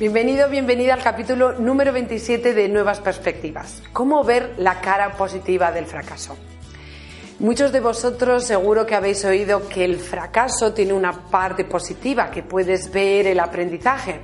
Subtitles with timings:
[0.00, 3.82] Bienvenido, bienvenida al capítulo número 27 de Nuevas Perspectivas.
[3.92, 6.38] ¿Cómo ver la cara positiva del fracaso?
[7.38, 12.42] Muchos de vosotros seguro que habéis oído que el fracaso tiene una parte positiva, que
[12.42, 14.22] puedes ver el aprendizaje,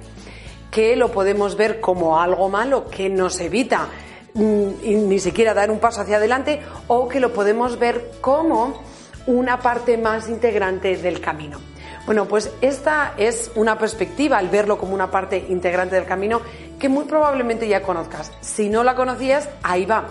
[0.70, 3.86] que lo podemos ver como algo malo que nos evita
[4.32, 8.82] mm, ni siquiera dar un paso hacia adelante o que lo podemos ver como
[9.26, 11.75] una parte más integrante del camino.
[12.06, 16.40] Bueno, pues esta es una perspectiva, al verlo como una parte integrante del camino,
[16.78, 18.30] que muy probablemente ya conozcas.
[18.40, 20.06] Si no la conocías, ahí va.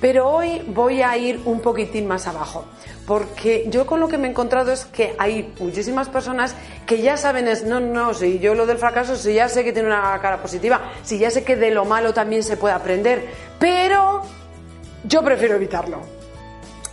[0.00, 2.64] Pero hoy voy a ir un poquitín más abajo,
[3.06, 6.54] porque yo con lo que me he encontrado es que hay muchísimas personas
[6.86, 9.72] que ya saben es, no, no, si yo lo del fracaso, si ya sé que
[9.72, 13.28] tiene una cara positiva, si ya sé que de lo malo también se puede aprender,
[13.58, 14.22] pero
[15.04, 16.02] yo prefiero evitarlo.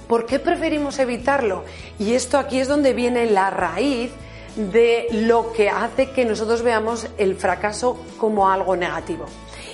[0.07, 1.65] ¿Por qué preferimos evitarlo?
[1.99, 4.11] Y esto aquí es donde viene la raíz
[4.59, 9.25] de lo que hace que nosotros veamos el fracaso como algo negativo.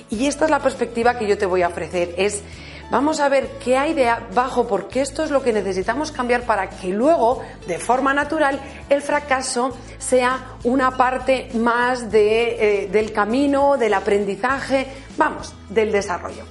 [0.09, 2.13] Y esta es la perspectiva que yo te voy a ofrecer.
[2.17, 2.43] Es,
[2.91, 6.69] vamos a ver qué hay de abajo, porque esto es lo que necesitamos cambiar para
[6.69, 13.77] que luego, de forma natural, el fracaso sea una parte más de, eh, del camino,
[13.77, 14.85] del aprendizaje,
[15.17, 16.43] vamos, del desarrollo.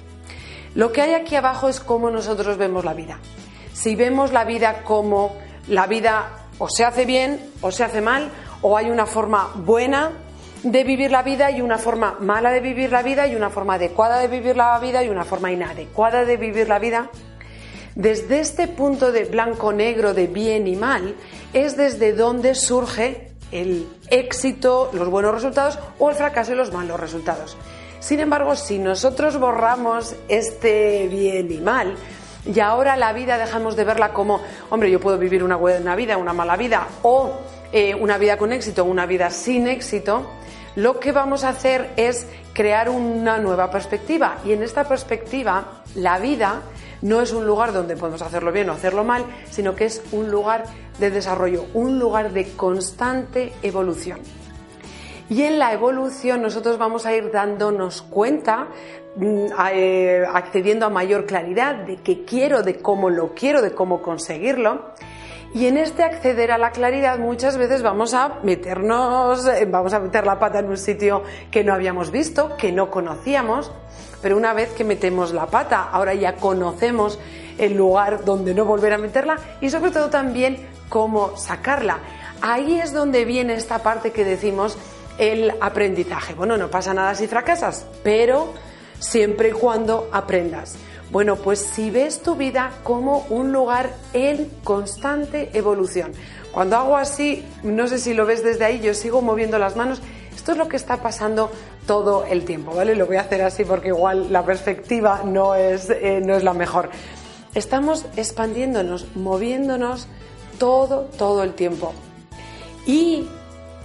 [0.74, 3.20] Lo que hay aquí abajo es cómo nosotros vemos la vida.
[3.72, 5.36] Si vemos la vida como
[5.68, 8.30] la vida o se hace bien o se hace mal,
[8.62, 10.12] o hay una forma buena
[10.62, 13.74] de vivir la vida y una forma mala de vivir la vida y una forma
[13.74, 17.10] adecuada de vivir la vida y una forma inadecuada de vivir la vida.
[17.94, 21.14] Desde este punto de blanco-negro de bien y mal
[21.52, 26.98] es desde donde surge el éxito, los buenos resultados o el fracaso y los malos
[26.98, 27.56] resultados.
[28.00, 31.94] Sin embargo, si nosotros borramos este bien y mal,
[32.46, 36.16] y ahora la vida dejamos de verla como, hombre, yo puedo vivir una buena vida,
[36.16, 37.32] una mala vida, o
[37.72, 40.30] eh, una vida con éxito, una vida sin éxito,
[40.76, 44.38] lo que vamos a hacer es crear una nueva perspectiva.
[44.44, 46.62] Y en esta perspectiva, la vida
[47.02, 50.30] no es un lugar donde podemos hacerlo bien o hacerlo mal, sino que es un
[50.30, 50.64] lugar
[50.98, 54.20] de desarrollo, un lugar de constante evolución.
[55.28, 58.68] Y en la evolución nosotros vamos a ir dándonos cuenta,
[59.16, 64.02] mm, eh, accediendo a mayor claridad de qué quiero, de cómo lo quiero, de cómo
[64.02, 64.92] conseguirlo.
[65.54, 70.00] Y en este acceder a la claridad muchas veces vamos a meternos, eh, vamos a
[70.00, 73.70] meter la pata en un sitio que no habíamos visto, que no conocíamos,
[74.20, 77.20] pero una vez que metemos la pata, ahora ya conocemos
[77.56, 80.58] el lugar donde no volver a meterla y sobre todo también
[80.88, 81.98] cómo sacarla.
[82.40, 84.76] Ahí es donde viene esta parte que decimos
[85.18, 86.34] el aprendizaje.
[86.34, 88.52] Bueno, no pasa nada si fracasas, pero
[88.98, 90.76] siempre y cuando aprendas.
[91.10, 96.12] Bueno, pues si ves tu vida como un lugar en constante evolución.
[96.52, 100.00] Cuando hago así, no sé si lo ves desde ahí, yo sigo moviendo las manos.
[100.34, 101.50] Esto es lo que está pasando
[101.86, 102.94] todo el tiempo, ¿vale?
[102.94, 106.54] Lo voy a hacer así porque igual la perspectiva no es, eh, no es la
[106.54, 106.90] mejor.
[107.54, 110.08] Estamos expandiéndonos, moviéndonos
[110.58, 111.92] todo, todo el tiempo.
[112.86, 113.28] Y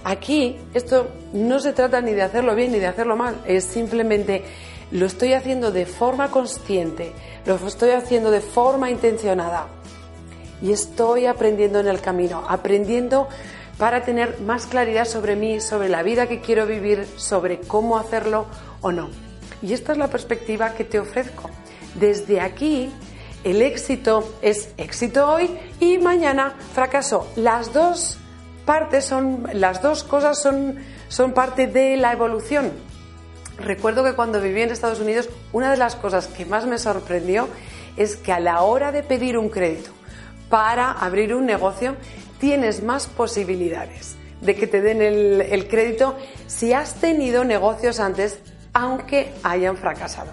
[0.04, 4.44] Aquí esto no se trata ni de hacerlo bien ni de hacerlo mal, es simplemente
[4.90, 7.12] lo estoy haciendo de forma consciente,
[7.46, 9.66] lo estoy haciendo de forma intencionada
[10.62, 13.28] y estoy aprendiendo en el camino, aprendiendo
[13.78, 18.46] para tener más claridad sobre mí, sobre la vida que quiero vivir, sobre cómo hacerlo
[18.82, 19.08] o no.
[19.62, 21.50] Y esta es la perspectiva que te ofrezco.
[21.94, 22.90] Desde aquí,
[23.42, 25.50] el éxito es éxito hoy
[25.80, 27.26] y mañana fracaso.
[27.36, 28.19] Las dos
[29.00, 30.76] son, las dos cosas son,
[31.08, 32.70] son parte de la evolución.
[33.58, 37.48] Recuerdo que cuando viví en Estados Unidos, una de las cosas que más me sorprendió
[37.96, 39.90] es que a la hora de pedir un crédito
[40.48, 41.96] para abrir un negocio,
[42.38, 46.16] tienes más posibilidades de que te den el, el crédito
[46.46, 48.38] si has tenido negocios antes,
[48.72, 50.30] aunque hayan fracasado.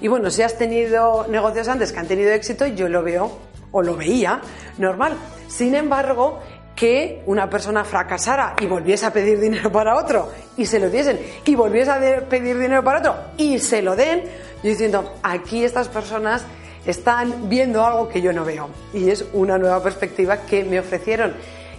[0.00, 3.38] Y bueno, si has tenido negocios antes que han tenido éxito, yo lo veo
[3.72, 4.40] o lo veía
[4.78, 5.16] normal.
[5.48, 6.40] Sin embargo,
[6.80, 11.20] que una persona fracasara y volviese a pedir dinero para otro y se lo diesen
[11.44, 14.22] y volviese a pedir dinero para otro y se lo den,
[14.62, 16.42] yo diciendo, aquí estas personas
[16.86, 21.34] están viendo algo que yo no veo y es una nueva perspectiva que me ofrecieron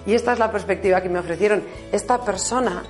[0.06, 1.64] y esta es la perspectiva que me ofrecieron.
[1.92, 2.84] Esta persona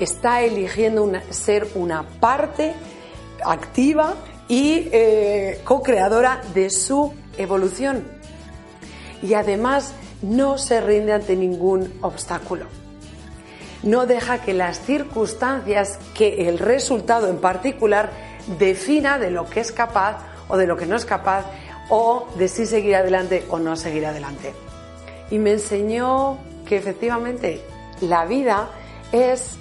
[0.00, 2.74] está eligiendo ser una parte
[3.44, 4.14] activa
[4.48, 8.04] y eh, co-creadora de su evolución.
[9.22, 12.66] Y además no se rinde ante ningún obstáculo.
[13.82, 18.10] No deja que las circunstancias, que el resultado en particular
[18.58, 21.44] defina de lo que es capaz o de lo que no es capaz
[21.88, 24.54] o de si seguir adelante o no seguir adelante.
[25.30, 27.60] Y me enseñó que efectivamente
[28.00, 28.70] la vida
[29.10, 29.56] es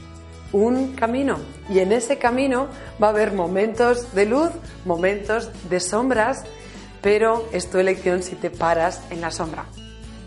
[0.53, 1.37] un camino
[1.69, 2.67] y en ese camino
[3.01, 4.51] va a haber momentos de luz,
[4.85, 6.43] momentos de sombras,
[7.01, 9.65] pero es tu elección si te paras en la sombra.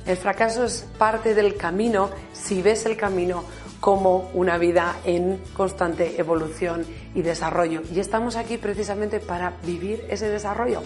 [0.07, 3.45] El fracaso es parte del camino si ves el camino
[3.81, 7.83] como una vida en constante evolución y desarrollo.
[7.93, 10.83] Y estamos aquí precisamente para vivir ese desarrollo,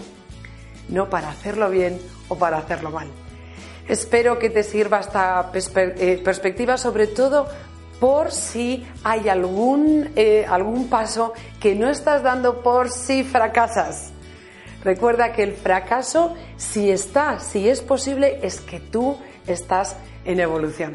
[0.87, 1.99] no para hacerlo bien
[2.29, 3.07] o para hacerlo mal.
[3.87, 7.47] Espero que te sirva esta eh, perspectiva, sobre todo
[7.99, 14.13] por si hay algún, eh, algún paso que no estás dando por si fracasas.
[14.83, 20.93] Recuerda que el fracaso, si está, si es posible, es que tú estás en evolución.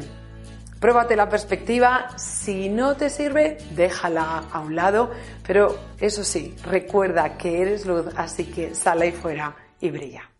[0.79, 5.11] Pruébate la perspectiva, si no te sirve, déjala a un lado,
[5.45, 10.34] pero eso sí, recuerda que eres luz, así que sale ahí fuera y brilla.